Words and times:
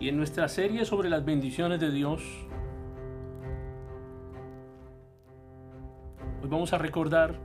Y 0.00 0.08
en 0.08 0.16
nuestra 0.16 0.48
serie 0.48 0.86
sobre 0.86 1.10
las 1.10 1.22
bendiciones 1.26 1.78
de 1.78 1.90
Dios, 1.90 2.22
hoy 6.42 6.48
vamos 6.48 6.72
a 6.72 6.78
recordar 6.78 7.38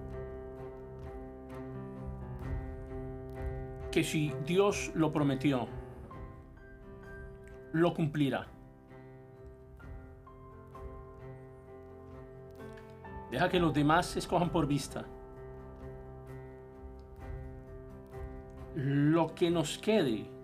que 3.91 4.05
si 4.05 4.33
Dios 4.45 4.89
lo 4.95 5.11
prometió, 5.11 5.67
lo 7.73 7.93
cumplirá. 7.93 8.47
Deja 13.31 13.49
que 13.49 13.59
los 13.59 13.73
demás 13.73 14.15
escojan 14.15 14.49
por 14.49 14.65
vista. 14.65 15.03
Lo 18.75 19.35
que 19.35 19.51
nos 19.51 19.77
quede 19.77 20.34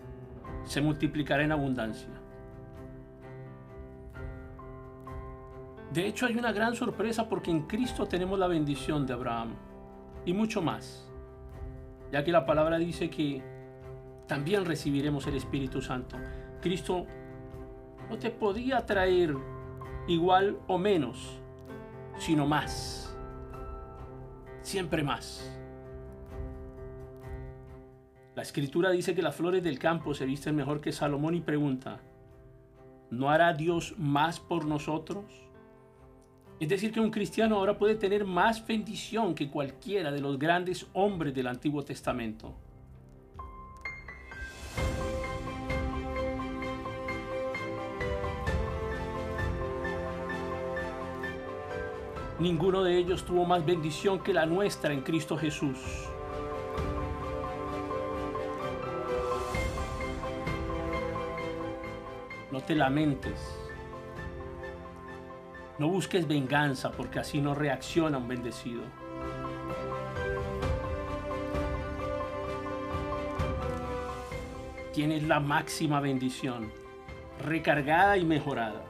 se 0.63 0.81
multiplicará 0.81 1.43
en 1.43 1.51
abundancia. 1.51 2.09
De 5.91 6.07
hecho, 6.07 6.25
hay 6.25 6.37
una 6.37 6.53
gran 6.53 6.75
sorpresa 6.75 7.27
porque 7.27 7.51
en 7.51 7.67
Cristo 7.67 8.07
tenemos 8.07 8.39
la 8.39 8.47
bendición 8.47 9.05
de 9.05 9.13
Abraham 9.13 9.55
y 10.25 10.33
mucho 10.33 10.61
más, 10.61 11.09
ya 12.11 12.23
que 12.23 12.31
la 12.31 12.45
palabra 12.45 12.77
dice 12.77 13.09
que 13.09 13.43
también 14.27 14.63
recibiremos 14.63 15.27
el 15.27 15.35
Espíritu 15.35 15.81
Santo. 15.81 16.15
Cristo 16.61 17.05
no 18.09 18.17
te 18.17 18.29
podía 18.29 18.85
traer 18.85 19.35
igual 20.07 20.57
o 20.67 20.77
menos, 20.77 21.41
sino 22.17 22.47
más, 22.47 23.17
siempre 24.61 25.03
más. 25.03 25.60
La 28.33 28.43
escritura 28.43 28.91
dice 28.91 29.13
que 29.13 29.21
las 29.21 29.35
flores 29.35 29.61
del 29.61 29.77
campo 29.77 30.13
se 30.13 30.25
visten 30.25 30.55
mejor 30.55 30.79
que 30.79 30.93
Salomón 30.93 31.35
y 31.35 31.41
pregunta, 31.41 31.99
¿no 33.09 33.29
hará 33.29 33.51
Dios 33.53 33.93
más 33.97 34.39
por 34.39 34.63
nosotros? 34.63 35.25
Es 36.61 36.69
decir, 36.69 36.93
que 36.93 37.01
un 37.01 37.11
cristiano 37.11 37.57
ahora 37.57 37.77
puede 37.77 37.95
tener 37.95 38.23
más 38.23 38.65
bendición 38.65 39.35
que 39.35 39.49
cualquiera 39.49 40.11
de 40.11 40.21
los 40.21 40.39
grandes 40.39 40.87
hombres 40.93 41.33
del 41.33 41.47
Antiguo 41.47 41.83
Testamento. 41.83 42.55
Ninguno 52.39 52.81
de 52.83 52.97
ellos 52.97 53.25
tuvo 53.25 53.43
más 53.45 53.65
bendición 53.65 54.23
que 54.23 54.33
la 54.33 54.45
nuestra 54.45 54.93
en 54.93 55.01
Cristo 55.01 55.35
Jesús. 55.35 55.77
No 62.51 62.59
te 62.61 62.75
lamentes. 62.75 63.39
No 65.77 65.87
busques 65.87 66.27
venganza 66.27 66.91
porque 66.91 67.19
así 67.19 67.39
no 67.41 67.55
reacciona 67.55 68.17
un 68.17 68.27
bendecido. 68.27 68.83
Tienes 74.93 75.23
la 75.23 75.39
máxima 75.39 76.01
bendición, 76.01 76.69
recargada 77.39 78.17
y 78.17 78.25
mejorada. 78.25 78.83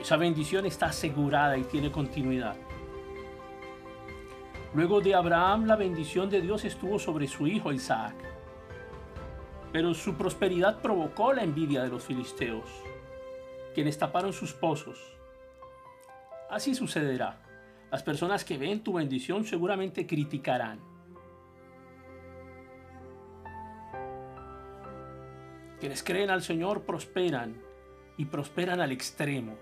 Esa 0.00 0.16
bendición 0.16 0.64
está 0.64 0.86
asegurada 0.86 1.58
y 1.58 1.64
tiene 1.64 1.92
continuidad. 1.92 2.56
Luego 4.72 5.00
de 5.00 5.16
Abraham, 5.16 5.66
la 5.66 5.74
bendición 5.74 6.30
de 6.30 6.40
Dios 6.40 6.64
estuvo 6.64 7.00
sobre 7.00 7.26
su 7.26 7.48
hijo 7.48 7.72
Isaac. 7.72 8.14
Pero 9.72 9.94
su 9.94 10.14
prosperidad 10.14 10.80
provocó 10.80 11.32
la 11.32 11.42
envidia 11.42 11.82
de 11.82 11.88
los 11.88 12.04
filisteos, 12.04 12.70
quienes 13.74 13.98
taparon 13.98 14.32
sus 14.32 14.52
pozos. 14.52 15.16
Así 16.48 16.76
sucederá. 16.76 17.40
Las 17.90 18.04
personas 18.04 18.44
que 18.44 18.58
ven 18.58 18.84
tu 18.84 18.92
bendición 18.92 19.44
seguramente 19.44 20.06
criticarán. 20.06 20.78
Quienes 25.80 26.04
creen 26.04 26.30
al 26.30 26.42
Señor 26.42 26.82
prosperan 26.82 27.60
y 28.16 28.26
prosperan 28.26 28.80
al 28.80 28.92
extremo. 28.92 29.56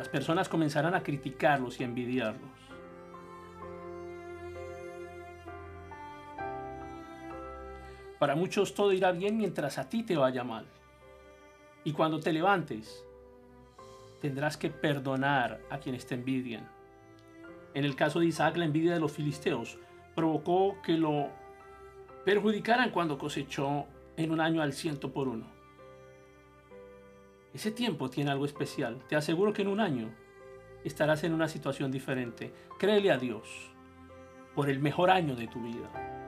Las 0.00 0.08
personas 0.08 0.48
comenzarán 0.48 0.94
a 0.94 1.02
criticarlos 1.02 1.78
y 1.78 1.82
a 1.82 1.86
envidiarlos. 1.86 2.50
Para 8.18 8.34
muchos 8.34 8.72
todo 8.72 8.94
irá 8.94 9.12
bien 9.12 9.36
mientras 9.36 9.76
a 9.76 9.90
ti 9.90 10.02
te 10.02 10.16
vaya 10.16 10.42
mal. 10.42 10.64
Y 11.84 11.92
cuando 11.92 12.18
te 12.18 12.32
levantes, 12.32 13.04
tendrás 14.22 14.56
que 14.56 14.70
perdonar 14.70 15.60
a 15.68 15.76
quienes 15.76 16.06
te 16.06 16.14
envidian. 16.14 16.66
En 17.74 17.84
el 17.84 17.94
caso 17.94 18.20
de 18.20 18.26
Isaac, 18.28 18.56
la 18.56 18.64
envidia 18.64 18.94
de 18.94 19.00
los 19.00 19.12
filisteos 19.12 19.76
provocó 20.14 20.80
que 20.82 20.94
lo 20.94 21.28
perjudicaran 22.24 22.90
cuando 22.90 23.18
cosechó 23.18 23.84
en 24.16 24.30
un 24.30 24.40
año 24.40 24.62
al 24.62 24.72
ciento 24.72 25.12
por 25.12 25.28
uno. 25.28 25.59
Ese 27.52 27.70
tiempo 27.70 28.10
tiene 28.10 28.30
algo 28.30 28.44
especial. 28.44 29.02
Te 29.08 29.16
aseguro 29.16 29.52
que 29.52 29.62
en 29.62 29.68
un 29.68 29.80
año 29.80 30.14
estarás 30.84 31.24
en 31.24 31.32
una 31.32 31.48
situación 31.48 31.90
diferente. 31.90 32.52
Créele 32.78 33.10
a 33.10 33.18
Dios 33.18 33.72
por 34.54 34.70
el 34.70 34.78
mejor 34.80 35.10
año 35.10 35.34
de 35.34 35.48
tu 35.48 35.60
vida. 35.62 36.19